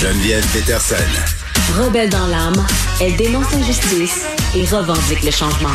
[0.00, 0.94] Geneviève Peterson.
[1.78, 2.66] Rebelle dans l'âme,
[3.00, 5.70] elle dénonce l'injustice et revendique le changement.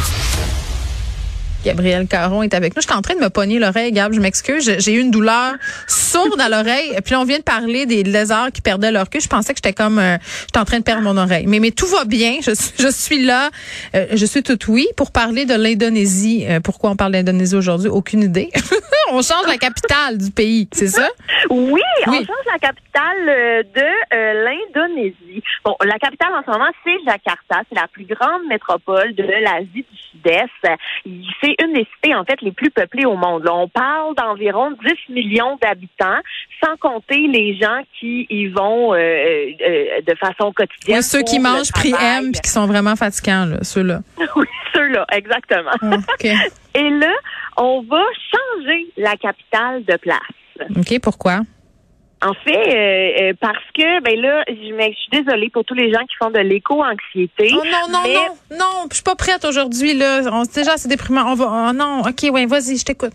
[1.65, 2.81] Gabriel Caron est avec nous.
[2.83, 4.13] Je suis en train de me pogner l'oreille, Gab.
[4.13, 4.75] Je m'excuse.
[4.77, 5.53] J'ai eu une douleur
[5.87, 6.95] sourde à l'oreille.
[7.03, 9.19] Puis là, on vient de parler des lézards qui perdaient leur queue.
[9.19, 11.45] Je pensais que j'étais comme, euh, j'étais en train de perdre mon oreille.
[11.47, 12.37] Mais, mais tout va bien.
[12.41, 13.49] Je, je suis là.
[13.95, 16.45] Euh, je suis tout oui pour parler de l'Indonésie.
[16.47, 17.89] Euh, pourquoi on parle d'Indonésie aujourd'hui?
[17.89, 18.51] Aucune idée.
[19.11, 21.07] on change la capitale du pays, c'est ça?
[21.49, 25.43] Oui, on change la capitale de l'Indonésie.
[25.63, 27.61] Bon, la capitale en ce moment, c'est Jakarta.
[27.69, 30.79] C'est la plus grande métropole de l'Asie du Sud-Est.
[31.41, 33.47] C'est une des cités, en fait, les plus peuplées au monde.
[33.49, 36.19] on parle d'environ 10 millions d'habitants,
[36.63, 40.97] sans compter les gens qui y vont euh, euh, de façon quotidienne.
[40.97, 43.99] Oui, ceux qui mangent prix M puis qui sont vraiment fatigants, ceux-là.
[44.35, 45.71] oui, ceux-là, exactement.
[45.81, 45.97] Ah,
[46.73, 47.13] Et là,
[47.57, 50.19] on va changer la capitale de place.
[50.77, 51.41] OK, pourquoi?
[52.23, 55.91] En fait, euh, euh, parce que ben là, je, je, suis désolée pour tous les
[55.91, 57.49] gens qui font de l'éco-anxiété.
[57.51, 60.21] Oh non non non non, je suis pas prête aujourd'hui là.
[60.31, 61.31] On déjà c'est déprimant.
[61.31, 63.13] On va oh non, ok ouais, vas-y, je t'écoute.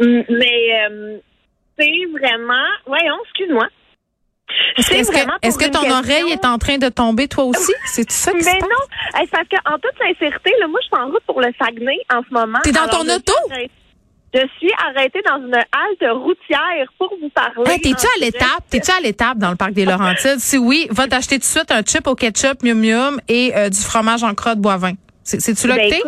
[0.00, 1.18] Mais euh,
[1.78, 3.68] c'est vraiment, voyons, excuse-moi.
[4.76, 7.72] Est-ce que, est que, ton oreille est en train de tomber toi aussi?
[7.86, 8.68] C'est ça qui Mais non,
[9.16, 12.22] c'est parce qu'en toute sincérité, là, moi je suis en route pour le Saguenay en
[12.28, 12.58] ce moment.
[12.62, 13.34] T'es dans ton auto?
[14.34, 17.80] Je suis arrêtée dans une halte routière pour vous parler.
[17.80, 18.62] T'es-tu à l'étape?
[18.68, 20.38] T'es-tu à l'étape dans le parc des Laurentides?
[20.38, 23.70] si oui, va t'acheter tout de suite un chip au ketchup mium mium et euh,
[23.70, 24.92] du fromage en crotte boivin.
[25.22, 26.02] C'est-tu là ben, que t'es?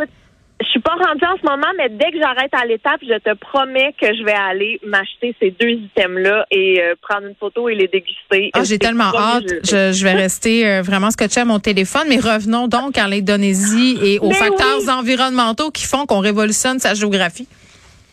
[0.70, 3.94] Suis pas rendue en ce moment, mais dès que j'arrête à l'étape, je te promets
[4.00, 7.88] que je vais aller m'acheter ces deux items-là et euh, prendre une photo et les
[7.88, 8.50] déguster.
[8.52, 9.44] Ah, j'ai tellement hâte.
[9.64, 12.04] Je, vais rester euh, vraiment scotché à mon téléphone.
[12.08, 16.94] Mais revenons donc à l'Indonésie et aux ben facteurs environnementaux qui font qu'on révolutionne sa
[16.94, 17.48] géographie.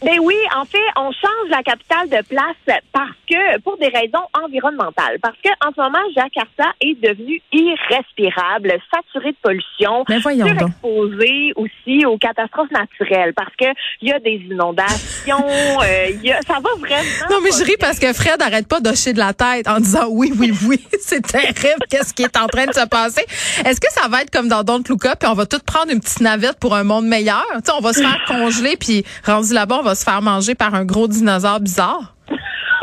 [0.03, 4.25] Ben oui, en fait, on change la capitale de place parce que pour des raisons
[4.43, 5.17] environnementales.
[5.21, 12.05] Parce que en ce moment, Jakarta est devenu irrespirable, saturé de pollution, ben exposé aussi
[12.05, 13.33] aux catastrophes naturelles.
[13.35, 13.65] Parce que
[14.01, 15.47] il y a des inondations,
[15.83, 17.29] euh, y a, ça va vraiment.
[17.29, 20.07] Non, mais je ris parce que Fred arrête pas d'hocher de la tête en disant
[20.09, 21.83] oui, oui, oui, c'est terrible.
[21.89, 23.25] Qu'est-ce qui est en train de se passer?
[23.65, 25.91] Est-ce que ça va être comme dans Don't Look Up, puis on va tout prendre
[25.91, 27.45] une petite navette pour un monde meilleur?
[27.65, 30.85] Tu on va se faire congeler, puis rendu là-bas, va se faire manger par un
[30.85, 32.15] gros dinosaure bizarre?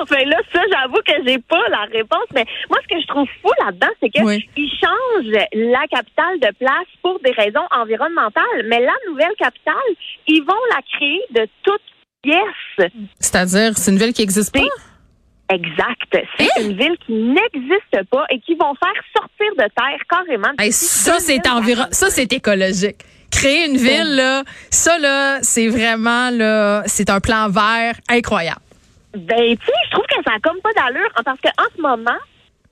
[0.02, 2.26] Enfin là, ça, j'avoue que j'ai pas la réponse.
[2.34, 6.88] Mais moi, ce que je trouve fou là-dedans, c'est qu'ils changent la capitale de place
[7.00, 8.66] pour des raisons environnementales.
[8.66, 9.74] Mais la nouvelle capitale,
[10.26, 11.80] ils vont la créer de toutes
[12.22, 12.90] pièces.
[13.18, 15.54] C'est-à-dire, c'est une ville qui n'existe pas?
[15.54, 16.26] Exact.
[16.38, 16.62] C'est hein?
[16.62, 20.52] une ville qui n'existe pas et qui vont faire sortir de terre carrément.
[20.70, 23.04] ça, c'est environ, ça, c'est écologique
[23.34, 28.60] créer une ville, là, ça, là, c'est vraiment, là, c'est un plan vert incroyable.
[29.14, 32.18] Ben, tu sais, je trouve que ça n'a comme pas d'allure, parce qu'en ce moment,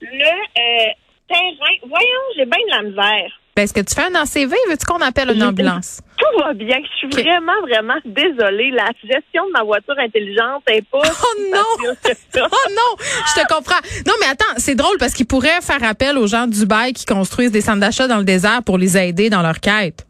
[0.01, 0.91] le euh,
[1.27, 3.31] terrain, voyons, j'ai bien de la misère.
[3.55, 4.55] Ben, est-ce que tu fais un ACV?
[4.69, 6.01] Veux-tu qu'on appelle une ambulance?
[6.17, 6.77] Tout va bien.
[6.81, 8.71] Je suis vraiment, vraiment désolée.
[8.71, 11.01] La gestion de ma voiture intelligente n'est pas.
[11.03, 11.59] Oh non!
[11.87, 12.97] oh non!
[12.97, 13.79] Je te comprends.
[14.07, 17.05] Non, mais attends, c'est drôle parce qu'ils pourraient faire appel aux gens de Dubaï qui
[17.05, 20.03] construisent des centres d'achat dans le désert pour les aider dans leur quête.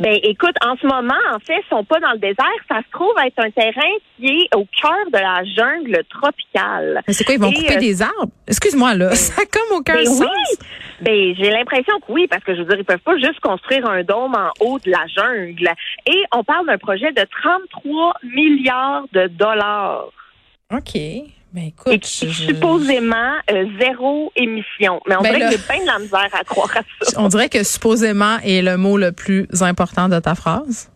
[0.00, 2.46] Ben, écoute, en ce moment, en fait, ils sont pas dans le désert.
[2.68, 7.02] Ça se trouve être un terrain qui est au cœur de la jungle tropicale.
[7.06, 8.32] Mais c'est quoi, ils vont couper euh, des arbres?
[8.46, 9.14] Excuse-moi, là.
[9.14, 10.20] Ça comme aucun ben, sens.
[10.20, 10.66] Oui.
[11.00, 13.88] Ben, j'ai l'impression que oui, parce que je veux dire, ils peuvent pas juste construire
[13.88, 15.70] un dôme en haut de la jungle.
[16.06, 20.10] Et on parle d'un projet de 33 milliards de dollars.
[20.72, 20.98] OK.
[21.52, 25.00] Ben écoute, et supposément euh, zéro émission.
[25.06, 27.20] Mais on ben dirait que j'ai plein de la misère à croire à ça.
[27.20, 30.90] On dirait que supposément est le mot le plus important de ta phrase.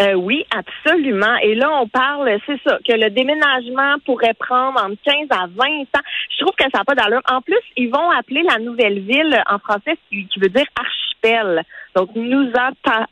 [0.00, 1.36] Euh, oui, absolument.
[1.42, 5.64] Et là, on parle, c'est ça, que le déménagement pourrait prendre entre 15 à 20
[5.66, 6.00] ans.
[6.30, 7.20] Je trouve que ça n'a pas d'allure.
[7.30, 11.62] En plus, ils vont appeler la nouvelle ville en français, qui, veut dire archipel.
[11.94, 13.04] Donc, Nusantara.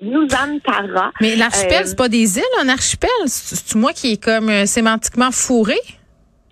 [1.21, 3.11] Mais l'archipel, euh, c'est pas des îles, un archipel?
[3.27, 5.77] C'est moi qui est comme euh, sémantiquement fourré?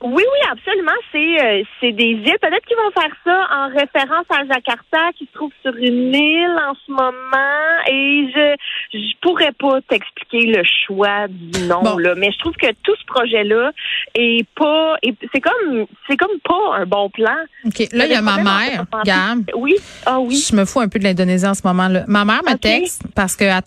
[0.03, 0.93] Oui, oui, absolument.
[1.11, 2.37] C'est euh, c'est des îles.
[2.41, 6.57] Peut-être qu'ils vont faire ça en référence à Jakarta, qui se trouve sur une île
[6.69, 7.83] en ce moment.
[7.89, 8.57] Et je
[8.99, 13.05] je pourrais pas t'expliquer le choix du nom là, mais je trouve que tout ce
[13.07, 13.73] projet-là
[14.15, 14.97] est pas.
[15.33, 17.37] C'est comme c'est comme pas un bon plan.
[17.65, 17.89] Ok.
[17.93, 19.45] Là, il y a ma mère, Gam.
[19.55, 19.77] Oui.
[20.05, 20.37] Ah oui.
[20.37, 21.89] Je me fous un peu de l'Indonésie en ce moment.
[21.89, 22.05] là.
[22.07, 23.61] Ma mère me texte parce que à.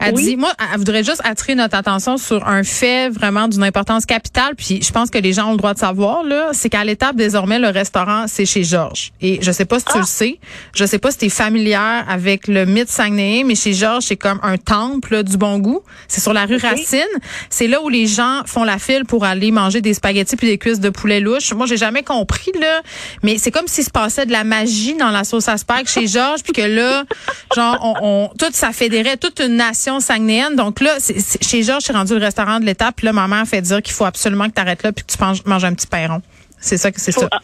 [0.00, 4.06] Elle dit, moi, elle voudrait juste attirer notre attention sur un fait vraiment d'une importance
[4.06, 6.84] capitale, puis je pense que les gens ont le droit de savoir, là, c'est qu'à
[6.84, 9.12] l'étape, désormais, le restaurant, c'est chez Georges.
[9.20, 10.06] Et je sais pas si tu le ah!
[10.06, 10.38] sais,
[10.74, 14.16] je sais pas si tu es familière avec le mythe Saguenay, mais chez Georges, c'est
[14.16, 15.82] comme un temple du bon goût.
[16.06, 17.00] C'est sur la rue Racine.
[17.50, 20.58] C'est là où les gens font la file pour aller manger des spaghettis puis des
[20.58, 21.52] cuisses de poulet louche.
[21.52, 22.82] Moi, j'ai jamais compris, là,
[23.22, 26.06] mais c'est comme s'il se passait de la magie dans la sauce à spag chez
[26.06, 27.04] Georges, puis que là,
[27.54, 30.56] genre, on, on, tout ça fédérait toute une nation saguenéenne.
[30.56, 30.96] Donc là,
[31.40, 32.96] chez Georges, j'ai rendu le restaurant de l'étape.
[32.96, 35.12] Puis là, ma mère fait dire qu'il faut absolument que tu arrêtes là puis que
[35.12, 35.18] tu
[35.48, 36.20] manges, un petit pain
[36.60, 37.28] C'est ça que c'est ça.
[37.30, 37.40] Ah,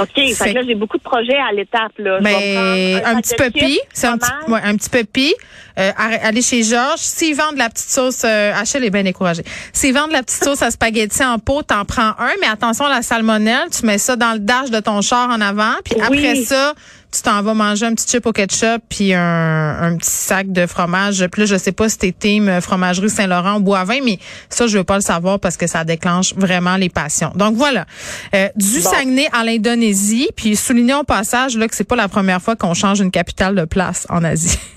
[0.00, 1.92] OK, fait que là, j'ai beaucoup de projets à l'étape.
[1.98, 2.18] là.
[2.20, 5.34] Ben, un, petit petit c'est un petit, ouais, un petit puppy.
[5.78, 6.98] Euh, aller chez Georges.
[7.00, 9.42] S'ils vendent la petite sauce, euh, Achille est bien découragé.
[9.72, 12.90] S'ils vendent la petite sauce à spaghetti en pot, t'en prends un, mais attention à
[12.90, 16.36] la salmonelle, tu mets ça dans le dash de ton char en avant, puis après
[16.36, 16.74] ça,
[17.14, 20.66] tu t'en vas manger un petit chip au ketchup puis un, un petit sac de
[20.66, 21.24] fromage.
[21.30, 24.18] Puis là, je sais pas si t'es team euh, fromagerie Saint-Laurent ou Boivin, mais
[24.48, 27.30] ça, je veux pas le savoir parce que ça déclenche vraiment les passions.
[27.36, 27.86] Donc voilà,
[28.34, 32.42] euh, du Saguenay à l'Indonésie, puis soulignons au passage là que c'est pas la première
[32.42, 34.58] fois qu'on change une capitale de place en Asie.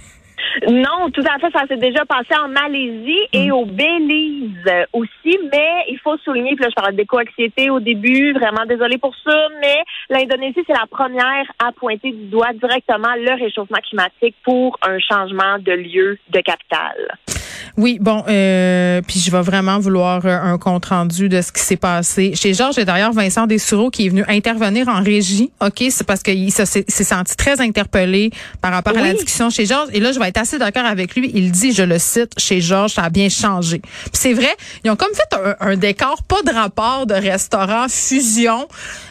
[0.67, 1.51] Non, tout à fait.
[1.51, 3.53] Ça s'est déjà passé en Malaisie et mm.
[3.53, 8.65] au Belize aussi, mais il faut souligner, puis là, je parlais d'éco-anxiété au début, vraiment
[8.65, 13.79] désolé pour ça, mais l'Indonésie, c'est la première à pointer du doigt directement le réchauffement
[13.87, 17.36] climatique pour un changement de lieu de capitale.
[17.75, 21.61] Oui, bon, euh, puis je vais vraiment vouloir euh, un compte rendu de ce qui
[21.61, 22.33] s'est passé.
[22.35, 25.51] Chez Georges, et d'ailleurs Vincent Dessureau qui est venu intervenir en régie.
[25.61, 28.31] OK, c'est parce qu'il s'est senti très interpellé
[28.61, 29.89] par rapport à la discussion chez Georges.
[29.93, 31.31] Et là, je vais être assez d'accord avec lui.
[31.33, 33.79] Il dit, je le cite, chez Georges, ça a bien changé.
[33.79, 38.67] Puis c'est vrai, ils ont comme fait un, décor, pas de rapport de restaurant fusion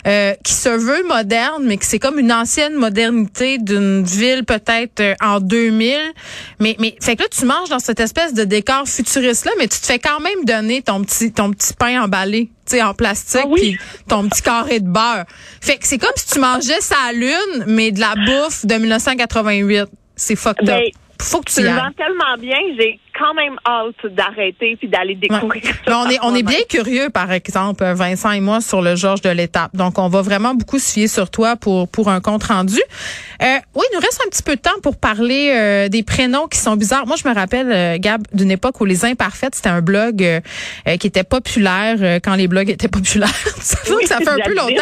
[0.06, 5.00] euh, qui se veut moderne, mais que c'est comme une ancienne modernité d'une ville peut-être
[5.00, 5.96] euh, en 2000.
[6.60, 9.68] Mais, mais fait que là, tu manges dans cette espèce de décor futuriste là, mais
[9.68, 12.94] tu te fais quand même donner ton petit ton petit pain emballé, tu sais en
[12.94, 13.78] plastique ah puis
[14.08, 15.24] ton petit carré de beurre.
[15.60, 19.84] Fait que c'est comme si tu mangeais sa lune mais de la bouffe de 1988.
[20.16, 20.76] C'est fucked up.
[20.78, 20.90] Ben,
[21.20, 21.92] Faut que tu ailles.
[21.96, 25.98] tellement bien, j'ai quand même hâte d'arrêter puis d'aller découvrir ça.
[25.98, 29.30] on est on est bien curieux par exemple Vincent et moi sur le Georges de
[29.30, 29.74] l'étape.
[29.74, 32.80] Donc on va vraiment beaucoup se fier sur toi pour pour un compte rendu.
[33.42, 36.46] Euh, oui, il nous reste un petit peu de temps pour parler euh, des prénoms
[36.46, 37.06] qui sont bizarres.
[37.06, 40.96] Moi je me rappelle euh, Gab d'une époque où les imparfaites c'était un blog euh,
[40.98, 43.28] qui était populaire quand les blogs étaient populaires.
[43.60, 44.74] ça, fait, ça fait un peu longtemps.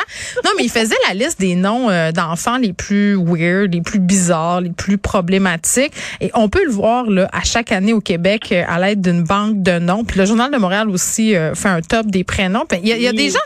[0.44, 4.60] Non, mais il faisait la liste des noms d'enfants les plus weird, les plus bizarres,
[4.60, 8.64] les plus problématiques et on peut le voir là à chaque année au Québec euh,
[8.66, 10.04] à l'aide d'une banque de noms.
[10.04, 12.64] Puis le Journal de Montréal aussi euh, fait un top des prénoms.
[12.72, 13.38] Il y, a des gens,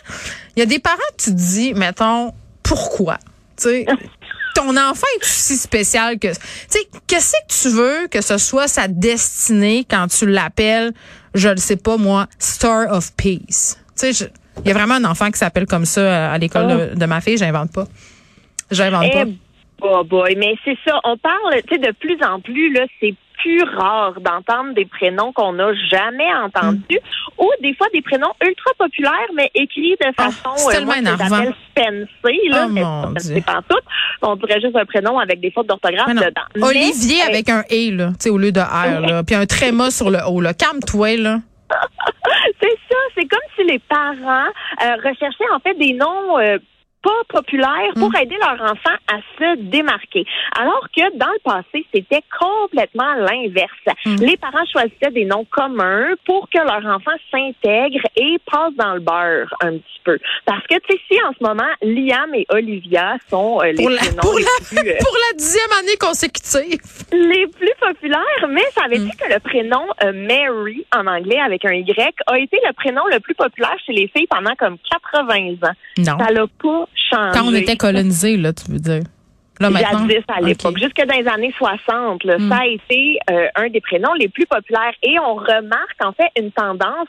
[0.56, 2.32] il y a des parents, tu te dis, mettons,
[2.62, 3.18] pourquoi?
[3.56, 3.86] Tu sais,
[4.54, 6.28] ton enfant est aussi spécial que.
[6.28, 6.38] Tu
[6.68, 10.92] sais, qu'est-ce que tu veux que ce soit sa destinée quand tu l'appelles,
[11.34, 13.76] je ne sais pas moi, Star of Peace?
[13.98, 14.30] Tu sais,
[14.64, 17.36] il y a vraiment un enfant qui s'appelle comme ça à l'école de, ma fille,
[17.36, 17.84] j'invente pas.
[18.70, 19.24] J'invente pas.
[19.80, 20.98] Oh boy, mais c'est ça.
[21.04, 25.32] On parle, tu sais, de plus en plus là, c'est plus rare d'entendre des prénoms
[25.32, 27.00] qu'on n'a jamais entendus
[27.38, 30.96] ou des fois des prénoms ultra populaires mais écrits de ah, façon oh, euh, moi,
[30.96, 33.78] Spencer là, oh, c'est pas tout.
[34.22, 36.66] On dirait juste un prénom avec des fautes d'orthographe dedans.
[36.66, 39.90] Olivier avec un E là, tu sais au lieu de R là, puis un tréma
[39.90, 40.54] sur le O là.
[40.54, 41.38] Calme-toi là.
[42.60, 44.48] c'est ça, c'est comme si les parents
[44.84, 46.58] euh, recherchaient en fait des noms euh,
[47.02, 48.16] pas populaires pour mm.
[48.22, 50.24] aider leurs enfants à se démarquer.
[50.58, 53.70] Alors que dans le passé, c'était complètement l'inverse.
[54.04, 54.16] Mm.
[54.16, 59.00] Les parents choisissaient des noms communs pour que leurs enfants s'intègrent et passent dans le
[59.00, 60.18] beurre un petit peu.
[60.44, 63.90] Parce que, tu sais, si en ce moment, Liam et Olivia sont euh, les pour
[63.90, 64.90] la, pour les la, plus...
[64.90, 66.80] Euh, pour la dixième année consécutive.
[67.12, 69.04] Les plus populaires, mais ça avait mm.
[69.04, 73.02] dit que le prénom euh, Mary, en anglais, avec un Y, a été le prénom
[73.12, 74.76] le plus populaire chez les filles pendant comme
[75.12, 75.72] 80 ans.
[75.98, 76.18] Non.
[76.18, 79.02] Ça l'a pas quand on était colonisé, là, tu veux dire.
[79.60, 79.70] Là?
[79.70, 80.78] Jadis, à l'époque.
[80.78, 82.48] Jusque dans les années 60, là, hmm.
[82.48, 84.92] ça a été euh, un des prénoms les plus populaires.
[85.02, 87.08] Et on remarque, en fait, une tendance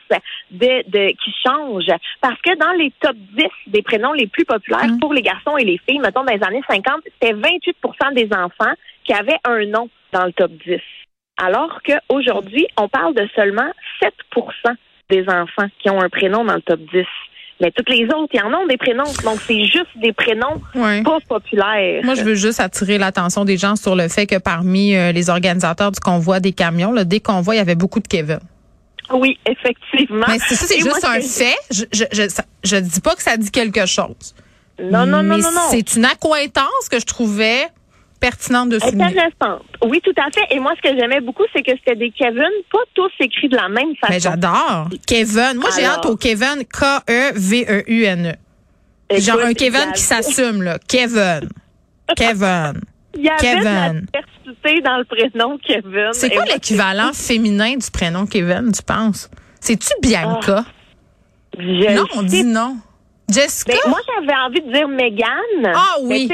[0.51, 1.85] de, de qui change.
[2.21, 4.99] Parce que dans les top 10 des prénoms les plus populaires hmm.
[4.99, 8.73] pour les garçons et les filles, mettons, dans les années 50, c'était 28% des enfants
[9.03, 10.79] qui avaient un nom dans le top 10.
[11.37, 13.71] Alors qu'aujourd'hui, on parle de seulement
[14.01, 14.75] 7%
[15.09, 17.05] des enfants qui ont un prénom dans le top 10.
[17.61, 19.11] Mais toutes les autres, ils en ont des prénoms.
[19.23, 22.01] Donc, c'est juste des prénoms pas populaires.
[22.03, 25.29] Moi, je veux juste attirer l'attention des gens sur le fait que parmi euh, les
[25.29, 28.39] organisateurs du convoi des camions, là, des convois, il y avait beaucoup de Kevin.
[29.11, 30.25] Oui, effectivement.
[30.27, 31.55] Mais ça, c'est juste un fait.
[31.71, 34.35] Je, je, je, dis pas que ça dit quelque chose.
[34.81, 35.61] Non, non, non, non, non.
[35.71, 37.67] C'est une accointance que je trouvais
[38.19, 39.05] pertinente de souligner.
[39.05, 39.63] Intéressante.
[39.85, 40.55] Oui, tout à fait.
[40.55, 43.55] Et moi, ce que j'aimais beaucoup, c'est que c'était des Kevin, pas tous écrits de
[43.55, 44.13] la même façon.
[44.13, 44.89] Mais j'adore.
[45.07, 45.55] Kevin.
[45.55, 46.63] Moi, j'ai hâte au Kevin.
[46.65, 48.35] K-E-V-E-U-N-E.
[49.19, 50.77] Genre un Kevin qui s'assume, là.
[50.87, 51.49] Kevin.
[52.15, 52.81] Kevin.
[53.15, 53.61] Il y avait Kevin.
[53.63, 56.09] de la diversité dans le prénom Kevin.
[56.11, 59.29] C'est quoi l'équivalent féminin du prénom Kevin, tu penses?
[59.59, 60.63] C'est-tu Bianca?
[61.57, 61.61] Ah,
[61.93, 62.77] non, on dit non.
[63.31, 63.73] Jessica?
[63.73, 65.73] Ben, moi, j'avais envie de dire Megan.
[65.75, 66.29] Ah oui.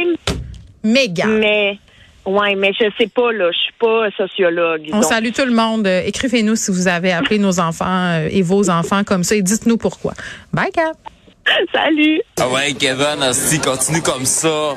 [0.85, 1.39] Megan.
[1.39, 1.77] Mais,
[2.25, 3.51] ouais, mais je sais pas, là.
[3.51, 4.89] Je suis pas sociologue.
[4.93, 5.87] On salue tout le monde.
[5.87, 9.77] Écrivez-nous si vous avez appelé nos enfants euh, et vos enfants comme ça et dites-nous
[9.77, 10.13] pourquoi.
[10.53, 10.95] Bye, Cap.
[11.73, 12.21] Salut.
[12.39, 14.73] Ah ouais, Kevin, si continue comme ça.